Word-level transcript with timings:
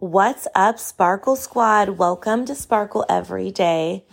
What's 0.00 0.46
up, 0.54 0.78
Sparkle 0.78 1.34
Squad? 1.34 1.88
Welcome 1.98 2.44
to 2.44 2.54
Sparkle 2.54 3.04
Every 3.08 3.50
Day. 3.50 4.04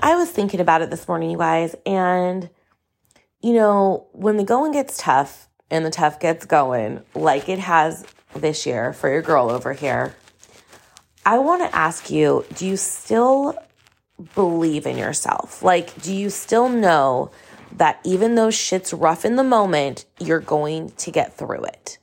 I 0.00 0.16
was 0.16 0.30
thinking 0.30 0.58
about 0.58 0.80
it 0.80 0.88
this 0.88 1.06
morning, 1.06 1.30
you 1.30 1.36
guys, 1.36 1.76
and 1.84 2.48
you 3.42 3.52
know, 3.52 4.06
when 4.12 4.38
the 4.38 4.42
going 4.42 4.72
gets 4.72 4.96
tough 4.96 5.50
and 5.70 5.84
the 5.84 5.90
tough 5.90 6.18
gets 6.18 6.46
going, 6.46 7.02
like 7.14 7.50
it 7.50 7.58
has 7.58 8.06
this 8.34 8.64
year 8.64 8.94
for 8.94 9.10
your 9.10 9.20
girl 9.20 9.50
over 9.50 9.74
here, 9.74 10.16
I 11.26 11.40
want 11.40 11.60
to 11.60 11.76
ask 11.76 12.10
you 12.10 12.46
do 12.54 12.66
you 12.66 12.78
still 12.78 13.58
believe 14.34 14.86
in 14.86 14.96
yourself? 14.96 15.62
Like, 15.62 16.00
do 16.00 16.14
you 16.14 16.30
still 16.30 16.70
know 16.70 17.30
that 17.72 18.00
even 18.02 18.34
though 18.34 18.50
shit's 18.50 18.94
rough 18.94 19.26
in 19.26 19.36
the 19.36 19.44
moment, 19.44 20.06
you're 20.18 20.40
going 20.40 20.92
to 20.92 21.10
get 21.10 21.36
through 21.36 21.64
it? 21.64 21.98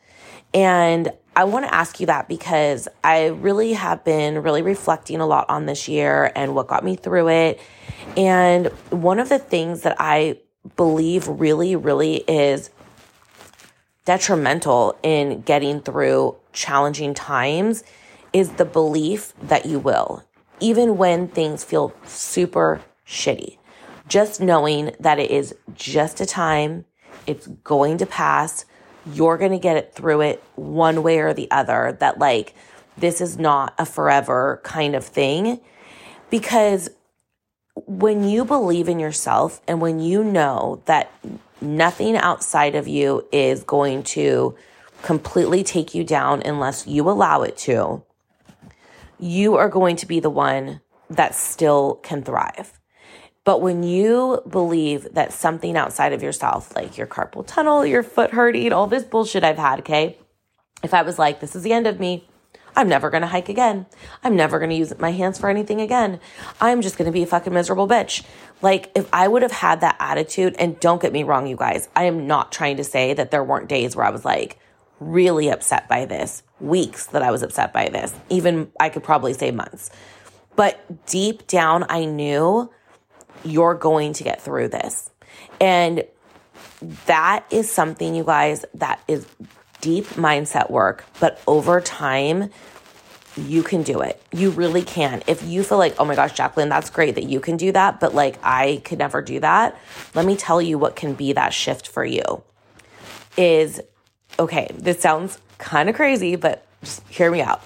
And 0.54 1.12
I 1.34 1.46
want 1.46 1.66
to 1.66 1.74
ask 1.74 2.00
you 2.00 2.08
that 2.08 2.28
because 2.28 2.90
I 3.04 3.28
really 3.28 3.74
have 3.74 4.04
been 4.04 4.44
really 4.44 4.62
reflecting 4.62 5.22
a 5.22 5.26
lot 5.26 5.50
on 5.50 5.66
this 5.66 5.88
year 5.88 6.32
and 6.36 6.54
what 6.54 6.68
got 6.68 6.84
me 6.84 6.96
through 6.98 7.30
it. 7.30 7.60
And 8.18 8.68
one 8.90 9.18
of 9.18 9.30
the 9.30 9.40
things 9.40 9.82
that 9.82 9.96
I 9.98 10.40
believe 10.76 11.28
really, 11.28 11.76
really 11.76 12.18
is 12.28 12.70
detrimental 14.04 14.98
in 15.04 15.42
getting 15.42 15.82
through 15.82 16.36
challenging 16.52 17.14
times 17.14 17.84
is 18.34 18.52
the 18.54 18.66
belief 18.66 19.34
that 19.42 19.66
you 19.66 19.80
will, 19.80 20.24
even 20.60 20.98
when 20.98 21.30
things 21.30 21.64
feel 21.64 21.94
super 22.06 22.82
shitty. 23.08 23.58
Just 24.08 24.42
knowing 24.42 24.94
that 25.00 25.20
it 25.20 25.32
is 25.32 25.56
just 25.74 26.20
a 26.20 26.26
time, 26.26 26.84
it's 27.26 27.48
going 27.48 27.98
to 28.00 28.06
pass 28.06 28.66
you're 29.06 29.38
going 29.38 29.52
to 29.52 29.60
get 29.60 29.78
it 29.78 29.94
through 29.94 30.22
it 30.22 30.44
one 30.56 31.04
way 31.04 31.20
or 31.20 31.34
the 31.34 31.50
other, 31.52 31.98
that 32.00 32.20
like 32.20 32.54
this 32.98 33.22
is 33.22 33.38
not 33.38 33.74
a 33.78 33.86
forever 33.86 34.62
kind 34.64 34.96
of 34.96 35.06
thing. 35.06 35.60
Because 36.30 36.90
when 37.76 38.24
you 38.24 38.46
believe 38.46 38.88
in 38.88 39.00
yourself 39.00 39.62
and 39.68 39.82
when 39.82 40.00
you 40.00 40.24
know 40.24 40.82
that 40.86 41.12
nothing 41.62 42.16
outside 42.18 42.76
of 42.76 42.88
you 42.88 43.28
is 43.32 43.64
going 43.64 44.04
to 44.04 44.56
completely 45.02 45.64
take 45.64 45.96
you 45.96 46.04
down 46.04 46.42
unless 46.44 46.86
you 46.86 47.10
allow 47.10 47.42
it 47.42 47.58
to, 47.58 48.04
you 49.20 49.56
are 49.56 49.70
going 49.70 49.96
to 49.96 50.06
be 50.06 50.20
the 50.20 50.30
one 50.30 50.82
that 51.10 51.36
still 51.36 51.96
can 52.04 52.24
thrive. 52.24 52.80
But 53.44 53.62
when 53.62 53.82
you 53.82 54.42
believe 54.48 55.08
that 55.14 55.34
something 55.34 55.76
outside 55.76 56.14
of 56.14 56.22
yourself, 56.22 56.76
like 56.76 56.98
your 56.98 57.08
carpal 57.08 57.46
tunnel, 57.46 57.86
your 57.86 58.04
foot 58.04 58.32
hurting, 58.32 58.72
all 58.72 58.88
this 58.88 59.04
bullshit 59.04 59.44
I've 59.44 59.58
had, 59.58 59.80
okay? 59.80 60.18
If 60.84 60.94
I 60.94 61.02
was 61.02 61.18
like, 61.18 61.40
this 61.40 61.56
is 61.56 61.64
the 61.64 61.74
end 61.74 61.88
of 61.88 62.00
me, 62.00 62.28
I'm 62.76 62.88
never 62.88 63.10
gonna 63.10 63.28
hike 63.28 63.50
again. 63.50 63.88
I'm 64.24 64.36
never 64.36 64.60
gonna 64.60 64.76
use 64.76 64.98
my 65.00 65.12
hands 65.12 65.40
for 65.40 65.50
anything 65.50 65.82
again. 65.82 66.20
I'm 66.62 66.82
just 66.82 66.98
gonna 66.98 67.12
be 67.12 67.24
a 67.24 67.28
fucking 67.28 67.54
miserable 67.54 67.88
bitch. 67.88 68.24
Like, 68.62 68.92
if 68.96 69.10
I 69.12 69.28
would 69.28 69.42
have 69.42 69.52
had 69.52 69.82
that 69.82 69.98
attitude, 70.00 70.56
and 70.58 70.80
don't 70.80 71.02
get 71.02 71.12
me 71.12 71.24
wrong, 71.24 71.48
you 71.48 71.58
guys, 71.58 71.90
I 71.96 72.06
am 72.06 72.28
not 72.28 72.52
trying 72.52 72.78
to 72.78 72.84
say 72.84 73.14
that 73.14 73.32
there 73.32 73.44
weren't 73.44 73.68
days 73.68 73.96
where 73.96 74.06
I 74.06 74.12
was 74.12 74.24
like 74.24 74.60
really 75.00 75.50
upset 75.50 75.90
by 75.90 76.06
this, 76.06 76.44
weeks 76.60 77.08
that 77.08 77.24
I 77.24 77.32
was 77.32 77.42
upset 77.42 77.74
by 77.74 77.90
this, 77.90 78.14
even 78.30 78.72
I 78.80 78.90
could 78.90 79.04
probably 79.04 79.34
say 79.34 79.52
months. 79.52 79.90
But 80.56 81.06
deep 81.08 81.48
down, 81.48 81.86
I 81.90 82.06
knew 82.06 82.70
you're 83.44 83.76
going 83.76 84.14
to 84.14 84.24
get 84.24 84.42
through 84.42 84.70
this. 84.70 85.10
And 85.60 86.04
that 87.06 87.46
is 87.52 87.72
something, 87.72 88.16
you 88.16 88.24
guys, 88.24 88.66
that 88.76 89.02
is 89.08 89.26
deep 89.82 90.06
mindset 90.10 90.70
work. 90.70 91.06
But 91.20 91.42
over 91.48 91.82
time, 91.82 92.50
you 93.38 93.64
can 93.64 93.84
do 93.84 94.02
it. 94.02 94.22
You 94.32 94.50
really 94.52 94.82
can. 94.82 95.24
If 95.28 95.44
you 95.44 95.64
feel 95.64 95.78
like, 95.78 95.96
oh 96.00 96.06
my 96.06 96.16
gosh, 96.16 96.34
Jacqueline, 96.34 96.70
that's 96.70 96.90
great 96.90 97.16
that 97.16 97.24
you 97.24 97.40
can 97.40 97.58
do 97.58 97.72
that, 97.72 98.00
but 98.00 98.14
like 98.14 98.38
I 98.44 98.82
could 98.84 99.00
never 99.00 99.22
do 99.22 99.40
that. 99.40 99.78
Let 100.14 100.26
me 100.26 100.36
tell 100.36 100.62
you 100.62 100.78
what 100.78 100.96
can 100.96 101.14
be 101.14 101.34
that 101.34 101.54
shift 101.54 101.88
for 101.88 102.04
you. 102.04 102.44
Is 103.38 103.82
okay, 104.38 104.70
this 104.76 105.00
sounds 105.00 105.40
kind 105.58 105.90
of 105.90 105.96
crazy, 105.96 106.36
but 106.36 106.66
just 106.84 107.08
hear 107.08 107.32
me 107.32 107.42
out. 107.42 107.62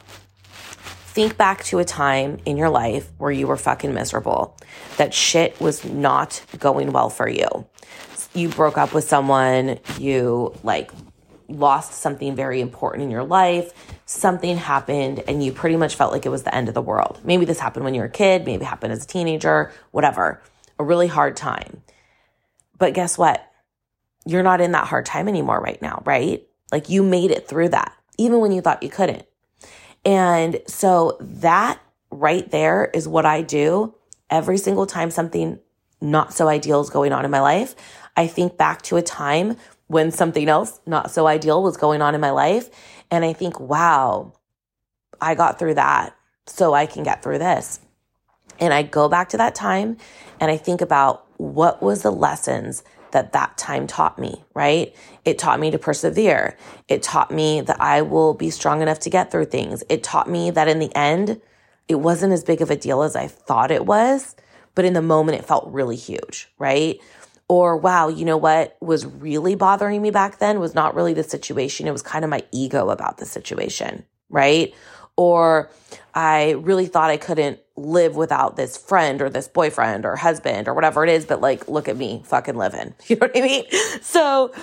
Think 1.16 1.38
back 1.38 1.64
to 1.66 1.80
a 1.80 1.86
time 1.86 2.40
in 2.44 2.58
your 2.58 2.68
life 2.68 3.10
where 3.20 3.32
you 3.32 3.48
were 3.48 3.56
fucking 3.56 3.94
miserable, 3.94 4.58
that 4.98 5.14
shit 5.14 5.58
was 5.62 5.86
not 5.86 6.44
going 6.60 6.92
well 6.92 7.10
for 7.10 7.26
you. 7.30 7.48
You 8.34 8.50
broke 8.50 8.78
up 8.78 8.94
with 8.94 9.06
someone, 9.06 9.80
you 9.98 10.54
like 10.62 10.92
lost 11.48 11.94
something 11.94 12.36
very 12.36 12.60
important 12.60 13.06
in 13.06 13.12
your 13.12 13.24
life, 13.24 13.72
something 14.06 14.58
happened, 14.58 15.24
and 15.26 15.42
you 15.42 15.54
pretty 15.54 15.78
much 15.78 15.96
felt 15.96 16.12
like 16.12 16.26
it 16.26 16.30
was 16.30 16.44
the 16.44 16.54
end 16.54 16.68
of 16.68 16.74
the 16.74 16.82
world. 16.82 17.22
Maybe 17.24 17.46
this 17.46 17.62
happened 17.62 17.86
when 17.86 17.94
you 17.94 18.02
were 18.02 18.08
a 18.08 18.10
kid, 18.10 18.46
maybe 18.46 18.66
happened 18.66 18.92
as 18.92 19.06
a 19.06 19.08
teenager, 19.08 19.72
whatever. 19.92 20.42
A 20.80 20.84
really 20.84 21.08
hard 21.08 21.38
time. 21.38 21.82
But 22.78 22.94
guess 22.94 23.18
what? 23.18 23.50
You're 24.26 24.44
not 24.44 24.60
in 24.60 24.74
that 24.74 24.88
hard 24.88 25.06
time 25.06 25.30
anymore 25.30 25.62
right 25.62 25.82
now, 25.82 26.04
right? 26.06 26.46
Like 26.74 26.90
you 26.90 27.04
made 27.04 27.32
it 27.32 27.48
through 27.48 27.70
that, 27.70 27.94
even 28.18 28.42
when 28.42 28.52
you 28.52 28.60
thought 28.60 28.84
you 28.84 28.90
couldn't. 28.90 29.26
And 30.06 30.62
so 30.68 31.18
that 31.20 31.80
right 32.12 32.50
there 32.52 32.86
is 32.94 33.08
what 33.08 33.26
I 33.26 33.42
do 33.42 33.96
every 34.30 34.58
single 34.58 34.86
time 34.86 35.12
something 35.12 35.60
not 36.00 36.34
so 36.34 36.48
ideal 36.48 36.82
is 36.82 36.90
going 36.90 37.12
on 37.12 37.26
in 37.26 37.32
my 37.32 37.42
life. 37.42 37.76
I 38.16 38.28
think 38.28 38.58
back 38.58 38.82
to 38.84 38.98
a 38.98 39.02
time 39.02 39.58
when 39.88 40.12
something 40.12 40.48
else 40.48 40.80
not 40.86 41.12
so 41.12 41.28
ideal 41.28 41.62
was 41.62 41.78
going 41.78 42.02
on 42.02 42.16
in 42.16 42.22
my 42.22 42.32
life. 42.32 42.70
And 43.12 43.26
I 43.26 43.34
think, 43.34 43.60
wow, 43.60 44.34
I 45.20 45.36
got 45.36 45.60
through 45.60 45.76
that 45.76 46.16
so 46.48 46.74
I 46.74 46.86
can 46.86 47.04
get 47.04 47.24
through 47.24 47.40
this. 47.40 47.80
And 48.60 48.74
I 48.74 48.84
go 48.84 49.10
back 49.10 49.30
to 49.30 49.38
that 49.38 49.56
time 49.56 49.98
and 50.40 50.52
I 50.52 50.58
think 50.58 50.82
about 50.82 51.26
what 51.38 51.82
was 51.82 52.04
the 52.04 52.12
lessons 52.12 52.84
that 53.16 53.32
that 53.32 53.58
time 53.58 53.88
taught 53.88 54.20
me, 54.20 54.44
right? 54.54 54.94
It 55.24 55.40
taught 55.40 55.62
me 55.62 55.72
to 55.72 55.80
persevere. 55.80 56.58
It 56.90 57.02
taught 57.02 57.32
me 57.32 57.62
that 57.62 57.80
I 57.80 58.02
will 58.02 58.34
be 58.34 58.50
strong 58.50 58.82
enough 58.82 59.00
to 59.00 59.10
get 59.10 59.32
through 59.32 59.46
things. 59.46 59.86
It 59.88 60.04
taught 60.04 60.30
me 60.30 60.52
that 60.52 60.68
in 60.68 60.80
the 60.80 60.94
end, 60.94 61.40
it 61.88 61.96
wasn't 61.96 62.34
as 62.34 62.44
big 62.44 62.62
of 62.62 62.70
a 62.70 62.76
deal 62.76 63.04
as 63.04 63.16
I 63.16 63.28
thought 63.28 63.72
it 63.72 63.86
was, 63.86 64.36
but 64.76 64.84
in 64.84 64.92
the 64.92 65.02
moment, 65.02 65.40
it 65.40 65.46
felt 65.46 65.72
really 65.72 65.96
huge, 65.96 66.52
right? 66.60 67.00
Or, 67.48 67.78
wow, 67.78 68.10
you 68.10 68.26
know 68.26 68.36
what 68.36 68.76
was 68.82 69.06
really 69.06 69.56
bothering 69.56 70.02
me 70.02 70.12
back 70.12 70.40
then 70.40 70.60
was 70.60 70.76
not 70.76 70.94
really 70.94 71.14
the 71.14 71.24
situation. 71.24 71.88
It 71.88 71.92
was 71.92 72.02
kind 72.02 72.26
of 72.26 72.30
my 72.30 72.44
ego 72.52 72.90
about 72.90 73.18
the 73.18 73.26
situation, 73.26 74.04
right? 74.30 74.74
Or 75.18 75.70
I 76.14 76.52
really 76.52 76.88
thought 76.88 77.10
I 77.10 77.18
couldn't 77.18 77.60
live 77.78 78.16
without 78.16 78.56
this 78.56 78.78
friend 78.78 79.22
or 79.22 79.30
this 79.30 79.48
boyfriend 79.48 80.06
or 80.06 80.16
husband 80.16 80.68
or 80.68 80.74
whatever 80.74 81.04
it 81.04 81.10
is, 81.10 81.26
but 81.26 81.42
like, 81.42 81.68
look 81.68 81.88
at 81.88 81.98
me 81.98 82.24
fucking 82.26 82.56
living. 82.56 82.94
You 83.08 83.18
know 83.18 83.28
what 83.28 83.38
I 83.38 83.42
mean? 83.42 83.66
So 84.02 84.54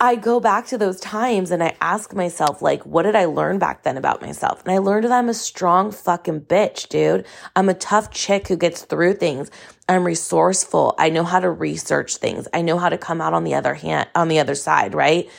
I 0.00 0.16
go 0.16 0.40
back 0.40 0.66
to 0.66 0.78
those 0.78 0.98
times 0.98 1.50
and 1.50 1.62
I 1.62 1.76
ask 1.80 2.14
myself, 2.14 2.60
like, 2.60 2.84
what 2.84 3.04
did 3.04 3.14
I 3.14 3.26
learn 3.26 3.58
back 3.58 3.84
then 3.84 3.96
about 3.96 4.20
myself? 4.20 4.62
And 4.64 4.72
I 4.74 4.78
learned 4.78 5.04
that 5.04 5.12
I'm 5.12 5.28
a 5.28 5.34
strong 5.34 5.92
fucking 5.92 6.42
bitch, 6.42 6.88
dude. 6.88 7.26
I'm 7.54 7.68
a 7.68 7.74
tough 7.74 8.10
chick 8.10 8.48
who 8.48 8.56
gets 8.56 8.82
through 8.82 9.14
things. 9.14 9.50
I'm 9.88 10.04
resourceful. 10.04 10.94
I 10.98 11.10
know 11.10 11.22
how 11.24 11.40
to 11.40 11.50
research 11.50 12.16
things. 12.16 12.48
I 12.52 12.62
know 12.62 12.78
how 12.78 12.88
to 12.88 12.98
come 12.98 13.20
out 13.20 13.34
on 13.34 13.44
the 13.44 13.54
other 13.54 13.74
hand, 13.74 14.08
on 14.14 14.28
the 14.28 14.40
other 14.40 14.54
side, 14.54 14.94
right? 14.94 15.30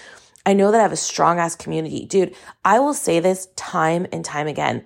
I 0.45 0.53
know 0.53 0.71
that 0.71 0.79
I 0.79 0.83
have 0.83 0.91
a 0.91 0.97
strong 0.97 1.39
ass 1.39 1.55
community. 1.55 2.05
Dude, 2.05 2.35
I 2.63 2.79
will 2.79 2.93
say 2.93 3.19
this 3.19 3.47
time 3.55 4.05
and 4.11 4.23
time 4.23 4.47
again. 4.47 4.85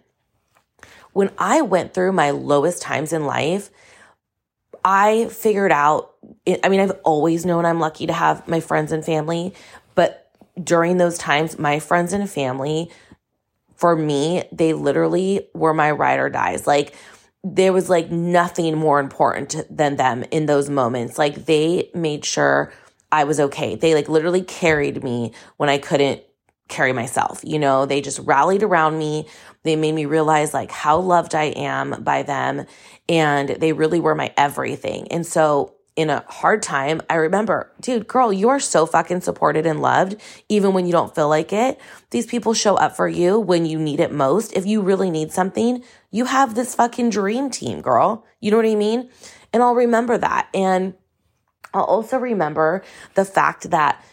When 1.12 1.32
I 1.38 1.62
went 1.62 1.94
through 1.94 2.14
my 2.14 2.32
lowest 2.32 2.82
times 2.82 3.12
in 3.12 3.26
life, 3.26 3.70
I 4.86 5.28
figured 5.28 5.72
out, 5.72 6.16
I 6.64 6.70
mean, 6.70 6.80
I've 6.80 6.98
always 7.04 7.46
known 7.46 7.66
I'm 7.66 7.80
lucky 7.80 8.08
to 8.08 8.14
have 8.14 8.48
my 8.48 8.60
friends 8.60 8.92
and 8.92 9.04
family, 9.04 9.54
but 9.96 10.32
during 10.62 10.98
those 10.98 11.18
times, 11.18 11.60
my 11.60 11.80
friends 11.80 12.14
and 12.14 12.30
family, 12.30 12.90
for 13.76 13.96
me, 13.96 14.44
they 14.52 14.74
literally 14.74 15.48
were 15.54 15.74
my 15.74 15.92
ride 15.92 16.20
or 16.20 16.30
dies. 16.30 16.68
Like, 16.68 16.96
there 17.44 17.74
was 17.74 17.90
like 17.90 18.12
nothing 18.12 18.78
more 18.78 19.00
important 19.00 19.56
than 19.70 19.96
them 19.96 20.24
in 20.32 20.46
those 20.46 20.70
moments. 20.70 21.18
Like, 21.18 21.46
they 21.46 21.90
made 21.94 22.26
sure 22.26 22.72
I 23.12 23.24
was 23.24 23.40
okay. 23.40 23.76
They 23.76 23.96
like 23.96 24.10
literally 24.10 24.44
carried 24.44 25.04
me 25.04 25.34
when 25.58 25.70
I 25.70 25.78
couldn't 25.78 26.22
carry 26.68 26.94
myself. 26.94 27.42
You 27.44 27.60
know, 27.60 27.86
they 27.86 28.02
just 28.02 28.20
rallied 28.20 28.64
around 28.64 28.98
me. 28.98 29.28
They 29.64 29.76
made 29.76 29.94
me 29.94 30.06
realize 30.06 30.54
like 30.54 30.72
how 30.72 31.00
loved 31.00 31.36
I 31.36 31.46
am 31.46 32.04
by 32.04 32.24
them. 32.24 32.66
And 33.08 33.50
they 33.50 33.74
really 33.74 34.00
were 34.00 34.16
my 34.16 34.32
everything. 34.38 35.08
And 35.12 35.26
so 35.26 35.76
in 35.96 36.10
a 36.10 36.24
hard 36.30 36.62
time, 36.62 37.02
I 37.10 37.16
remember, 37.16 37.74
dude, 37.82 38.08
girl, 38.08 38.32
you 38.32 38.48
are 38.48 38.60
so 38.60 38.86
fucking 38.86 39.20
supported 39.20 39.66
and 39.66 39.82
loved, 39.82 40.16
even 40.48 40.74
when 40.74 40.86
you 40.86 40.94
don't 40.94 41.14
feel 41.14 41.28
like 41.28 41.52
it. 41.52 41.78
These 42.12 42.28
people 42.28 42.54
show 42.54 42.76
up 42.76 42.96
for 42.96 43.10
you 43.10 43.38
when 43.38 43.66
you 43.66 43.78
need 43.78 44.00
it 44.00 44.14
most. 44.14 44.54
If 44.54 44.66
you 44.66 44.82
really 44.82 45.12
need 45.12 45.34
something, 45.34 45.84
you 46.10 46.24
have 46.24 46.56
this 46.56 46.74
fucking 46.74 47.10
dream 47.10 47.50
team, 47.50 47.82
girl. 47.82 48.26
You 48.40 48.52
know 48.52 48.58
what 48.58 48.66
I 48.66 48.76
mean? 48.76 49.10
And 49.52 49.62
I'll 49.62 49.76
remember 49.76 50.18
that. 50.18 50.48
And 50.54 50.94
I'll 51.74 51.84
also 51.84 52.18
remember 52.18 52.84
the 53.16 53.26
fact 53.26 53.70
that 53.72 54.04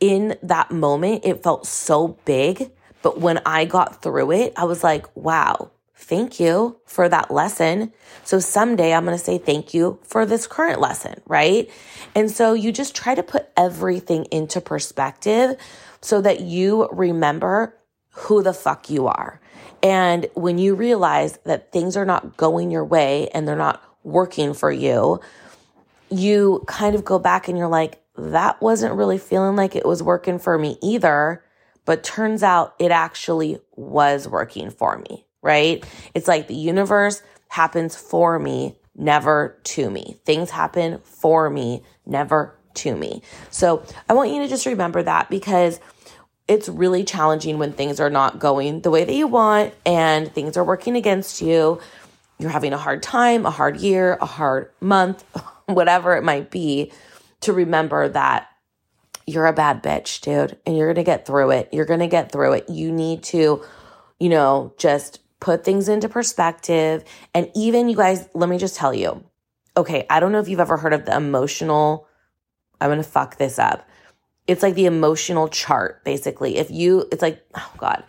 in 0.00 0.36
that 0.42 0.70
moment, 0.70 1.24
it 1.24 1.42
felt 1.42 1.66
so 1.66 2.18
big 2.24 2.72
But 3.02 3.20
when 3.20 3.40
I 3.44 3.64
got 3.64 4.00
through 4.00 4.30
it, 4.32 4.52
I 4.56 4.64
was 4.64 4.82
like, 4.82 5.14
wow, 5.16 5.72
thank 5.94 6.40
you 6.40 6.80
for 6.86 7.08
that 7.08 7.30
lesson. 7.30 7.92
So 8.24 8.38
someday 8.38 8.94
I'm 8.94 9.04
going 9.04 9.18
to 9.18 9.22
say 9.22 9.38
thank 9.38 9.74
you 9.74 9.98
for 10.02 10.24
this 10.24 10.46
current 10.46 10.80
lesson, 10.80 11.20
right? 11.26 11.68
And 12.14 12.30
so 12.30 12.54
you 12.54 12.72
just 12.72 12.94
try 12.94 13.14
to 13.14 13.22
put 13.22 13.48
everything 13.56 14.24
into 14.26 14.60
perspective 14.60 15.56
so 16.00 16.20
that 16.20 16.40
you 16.40 16.88
remember 16.92 17.76
who 18.10 18.42
the 18.42 18.52
fuck 18.54 18.88
you 18.88 19.08
are. 19.08 19.40
And 19.82 20.28
when 20.34 20.58
you 20.58 20.74
realize 20.76 21.38
that 21.44 21.72
things 21.72 21.96
are 21.96 22.04
not 22.04 22.36
going 22.36 22.70
your 22.70 22.84
way 22.84 23.28
and 23.34 23.48
they're 23.48 23.56
not 23.56 23.82
working 24.04 24.54
for 24.54 24.70
you, 24.70 25.20
you 26.12 26.64
kind 26.66 26.94
of 26.94 27.04
go 27.04 27.18
back 27.18 27.48
and 27.48 27.56
you're 27.56 27.68
like, 27.68 28.02
that 28.16 28.60
wasn't 28.60 28.94
really 28.94 29.18
feeling 29.18 29.56
like 29.56 29.74
it 29.74 29.86
was 29.86 30.02
working 30.02 30.38
for 30.38 30.58
me 30.58 30.78
either. 30.82 31.42
But 31.84 32.04
turns 32.04 32.42
out 32.42 32.74
it 32.78 32.90
actually 32.90 33.58
was 33.74 34.28
working 34.28 34.70
for 34.70 34.98
me, 34.98 35.26
right? 35.40 35.84
It's 36.14 36.28
like 36.28 36.46
the 36.46 36.54
universe 36.54 37.22
happens 37.48 37.96
for 37.96 38.38
me, 38.38 38.76
never 38.94 39.58
to 39.64 39.90
me. 39.90 40.16
Things 40.24 40.50
happen 40.50 40.98
for 40.98 41.50
me, 41.50 41.82
never 42.06 42.54
to 42.74 42.94
me. 42.94 43.22
So 43.50 43.84
I 44.08 44.14
want 44.14 44.30
you 44.30 44.42
to 44.42 44.48
just 44.48 44.66
remember 44.66 45.02
that 45.02 45.28
because 45.28 45.80
it's 46.48 46.68
really 46.68 47.04
challenging 47.04 47.58
when 47.58 47.72
things 47.72 48.00
are 48.00 48.10
not 48.10 48.38
going 48.38 48.80
the 48.80 48.90
way 48.90 49.04
that 49.04 49.14
you 49.14 49.26
want 49.26 49.74
and 49.86 50.32
things 50.32 50.56
are 50.56 50.64
working 50.64 50.96
against 50.96 51.40
you. 51.40 51.80
You're 52.38 52.50
having 52.50 52.72
a 52.72 52.78
hard 52.78 53.02
time, 53.02 53.46
a 53.46 53.50
hard 53.50 53.76
year, 53.78 54.18
a 54.20 54.26
hard 54.26 54.70
month, 54.80 55.24
whatever 55.74 56.16
it 56.16 56.24
might 56.24 56.50
be, 56.50 56.92
to 57.40 57.52
remember 57.52 58.08
that 58.08 58.48
you're 59.26 59.46
a 59.46 59.52
bad 59.52 59.82
bitch, 59.82 60.20
dude, 60.20 60.58
and 60.66 60.76
you're 60.76 60.86
going 60.86 61.04
to 61.04 61.08
get 61.08 61.26
through 61.26 61.50
it. 61.50 61.68
You're 61.72 61.84
going 61.84 62.00
to 62.00 62.08
get 62.08 62.32
through 62.32 62.54
it. 62.54 62.68
You 62.68 62.90
need 62.90 63.22
to, 63.24 63.62
you 64.18 64.28
know, 64.28 64.74
just 64.78 65.20
put 65.40 65.64
things 65.64 65.88
into 65.88 66.08
perspective. 66.08 67.04
And 67.34 67.50
even 67.54 67.88
you 67.88 67.96
guys, 67.96 68.28
let 68.34 68.48
me 68.48 68.58
just 68.58 68.76
tell 68.76 68.94
you. 68.94 69.24
Okay, 69.76 70.06
I 70.10 70.20
don't 70.20 70.32
know 70.32 70.40
if 70.40 70.48
you've 70.48 70.60
ever 70.60 70.76
heard 70.76 70.92
of 70.92 71.06
the 71.06 71.16
emotional, 71.16 72.06
I'm 72.80 72.88
going 72.88 72.98
to 72.98 73.08
fuck 73.08 73.38
this 73.38 73.58
up 73.58 73.88
it's 74.46 74.62
like 74.62 74.74
the 74.74 74.86
emotional 74.86 75.48
chart, 75.48 76.04
basically. 76.04 76.56
If 76.56 76.70
you, 76.70 77.08
it's 77.12 77.22
like, 77.22 77.44
oh 77.54 77.72
God, 77.78 78.04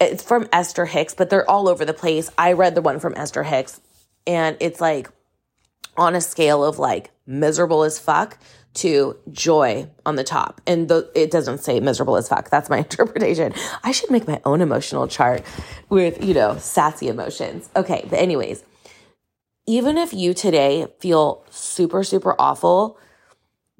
it's 0.00 0.22
from 0.22 0.48
Esther 0.52 0.84
Hicks, 0.84 1.14
but 1.14 1.30
they're 1.30 1.48
all 1.48 1.68
over 1.68 1.84
the 1.84 1.94
place. 1.94 2.30
I 2.36 2.52
read 2.52 2.74
the 2.74 2.82
one 2.82 2.98
from 2.98 3.14
Esther 3.16 3.42
Hicks, 3.42 3.80
and 4.26 4.56
it's 4.60 4.80
like 4.80 5.10
on 5.96 6.14
a 6.14 6.20
scale 6.20 6.64
of 6.64 6.78
like 6.78 7.10
miserable 7.26 7.82
as 7.82 7.98
fuck 7.98 8.38
to 8.76 9.16
joy 9.32 9.88
on 10.04 10.16
the 10.16 10.24
top. 10.24 10.60
And 10.66 10.88
the, 10.88 11.10
it 11.14 11.30
doesn't 11.30 11.58
say 11.58 11.80
miserable 11.80 12.16
as 12.16 12.28
fuck. 12.28 12.50
That's 12.50 12.70
my 12.70 12.78
interpretation. 12.86 13.52
I 13.82 13.92
should 13.92 14.10
make 14.10 14.28
my 14.28 14.40
own 14.44 14.60
emotional 14.60 15.08
chart 15.08 15.42
with, 15.88 16.22
you 16.22 16.34
know, 16.34 16.58
sassy 16.58 17.08
emotions. 17.08 17.68
Okay. 17.74 18.06
But, 18.08 18.18
anyways, 18.18 18.64
even 19.66 19.96
if 19.96 20.12
you 20.12 20.34
today 20.34 20.86
feel 21.00 21.44
super, 21.50 22.04
super 22.04 22.36
awful, 22.38 22.98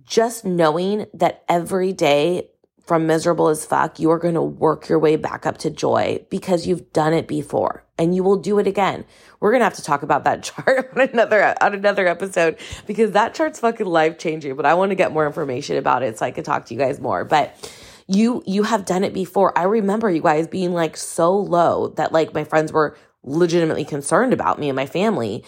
just 0.05 0.45
knowing 0.45 1.07
that 1.15 1.45
every 1.49 1.93
day 1.93 2.51
from 2.85 3.07
miserable 3.07 3.49
as 3.49 3.67
fuck, 3.67 3.99
you 3.99 4.11
are 4.11 4.19
going 4.19 4.35
to 4.35 4.43
work 4.43 4.89
your 4.89 4.99
way 4.99 5.17
back 5.17 5.45
up 5.45 5.59
to 5.59 5.71
joy 5.71 6.25
because 6.31 6.67
you've 6.67 6.93
done 6.93 7.13
it 7.13 7.27
before 7.27 7.86
and 7.99 8.15
you 8.15 8.23
will 8.23 8.37
do 8.37 8.59
it 8.59 8.67
again. 8.67 9.05
We're 9.41 9.51
going 9.51 9.61
to 9.61 9.65
have 9.65 9.75
to 9.75 9.83
talk 9.83 10.03
about 10.03 10.25
that 10.25 10.43
chart 10.43 10.91
on 10.95 11.09
another, 11.09 11.55
on 11.61 11.75
another 11.75 12.07
episode 12.07 12.59
because 12.87 13.13
that 13.13 13.35
chart's 13.35 13.61
fucking 13.61 13.87
life 13.87 14.19
changing, 14.19 14.57
but 14.57 14.67
I 14.67 14.75
want 14.75 14.91
to 14.91 14.97
get 14.97 15.13
more 15.13 15.27
information 15.27 15.77
about 15.77 16.03
it 16.03 16.19
so 16.19 16.27
I 16.27 16.31
can 16.31 16.45
talk 16.45 16.67
to 16.67 16.75
you 16.75 16.81
guys 16.81 17.01
more. 17.01 17.25
But 17.25 17.73
you, 18.07 18.43
you 18.47 18.63
have 18.63 18.85
done 18.85 19.05
it 19.05 19.13
before. 19.13 19.57
I 19.59 19.65
remember 19.65 20.11
you 20.11 20.23
guys 20.23 20.47
being 20.47 20.73
like 20.73 20.97
so 20.97 21.37
low 21.37 21.89
that 21.97 22.13
like 22.13 22.35
my 22.35 22.45
friends 22.45 22.73
were 22.73 22.97
legitimately 23.25 23.85
concerned 23.85 24.33
about 24.33 24.59
me 24.59 24.69
and 24.69 24.77
my 24.77 24.87
family 24.87 25.45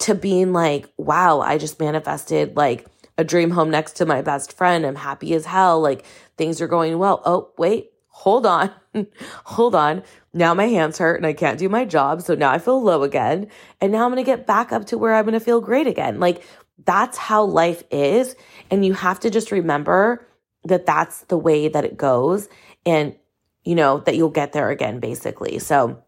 to 0.00 0.14
being 0.14 0.52
like, 0.52 0.90
wow, 0.96 1.40
I 1.40 1.58
just 1.58 1.78
manifested 1.78 2.56
like 2.56 2.86
a 3.16 3.24
dream 3.24 3.50
home 3.50 3.70
next 3.70 3.92
to 3.98 4.06
my 4.06 4.22
best 4.22 4.52
friend. 4.56 4.84
I'm 4.84 4.96
happy 4.96 5.34
as 5.34 5.44
hell. 5.44 5.80
Like 5.80 6.04
things 6.36 6.60
are 6.60 6.66
going 6.66 6.98
well. 6.98 7.22
Oh, 7.24 7.52
wait, 7.58 7.92
hold 8.10 8.44
on. 8.44 8.70
hold 9.44 9.74
on. 9.74 10.02
Now 10.34 10.52
my 10.52 10.66
hands 10.66 10.98
hurt 10.98 11.16
and 11.16 11.26
I 11.26 11.32
can't 11.32 11.58
do 11.58 11.68
my 11.68 11.84
job. 11.84 12.22
So 12.22 12.34
now 12.34 12.50
I 12.50 12.58
feel 12.58 12.80
low 12.80 13.02
again. 13.02 13.48
And 13.80 13.92
now 13.92 14.04
I'm 14.04 14.12
going 14.12 14.22
to 14.22 14.30
get 14.30 14.46
back 14.46 14.72
up 14.72 14.86
to 14.86 14.98
where 14.98 15.14
I'm 15.14 15.24
going 15.24 15.32
to 15.32 15.40
feel 15.40 15.60
great 15.60 15.86
again. 15.86 16.20
Like 16.20 16.44
that's 16.84 17.16
how 17.16 17.44
life 17.44 17.82
is. 17.90 18.36
And 18.70 18.84
you 18.84 18.92
have 18.92 19.20
to 19.20 19.30
just 19.30 19.52
remember 19.52 20.26
that 20.64 20.86
that's 20.86 21.22
the 21.22 21.38
way 21.38 21.68
that 21.68 21.84
it 21.84 21.96
goes. 21.96 22.48
And, 22.84 23.16
you 23.64 23.74
know, 23.74 23.98
that 24.00 24.16
you'll 24.16 24.30
get 24.30 24.52
there 24.52 24.70
again, 24.70 25.00
basically. 25.00 25.58
So 25.58 26.02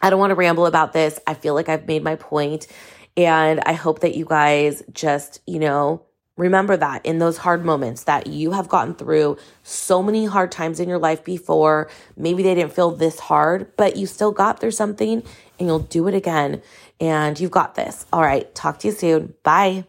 I 0.00 0.10
don't 0.10 0.18
want 0.18 0.30
to 0.30 0.36
ramble 0.36 0.66
about 0.66 0.92
this. 0.92 1.20
I 1.26 1.34
feel 1.34 1.54
like 1.54 1.68
I've 1.68 1.86
made 1.86 2.02
my 2.02 2.16
point 2.16 2.66
and 3.16 3.60
I 3.60 3.74
hope 3.74 4.00
that 4.00 4.16
you 4.16 4.24
guys 4.24 4.82
just, 4.92 5.40
you 5.46 5.60
know, 5.60 6.04
Remember 6.36 6.76
that 6.76 7.06
in 7.06 7.18
those 7.20 7.38
hard 7.38 7.64
moments 7.64 8.04
that 8.04 8.26
you 8.26 8.52
have 8.52 8.68
gotten 8.68 8.94
through 8.94 9.36
so 9.62 10.02
many 10.02 10.24
hard 10.24 10.50
times 10.50 10.80
in 10.80 10.88
your 10.88 10.98
life 10.98 11.22
before. 11.22 11.88
Maybe 12.16 12.42
they 12.42 12.56
didn't 12.56 12.72
feel 12.72 12.90
this 12.90 13.20
hard, 13.20 13.70
but 13.76 13.96
you 13.96 14.06
still 14.06 14.32
got 14.32 14.60
through 14.60 14.72
something 14.72 15.22
and 15.58 15.68
you'll 15.68 15.78
do 15.78 16.08
it 16.08 16.14
again. 16.14 16.60
And 17.00 17.38
you've 17.38 17.50
got 17.52 17.76
this. 17.76 18.06
All 18.12 18.22
right. 18.22 18.52
Talk 18.54 18.80
to 18.80 18.88
you 18.88 18.94
soon. 18.94 19.34
Bye. 19.42 19.84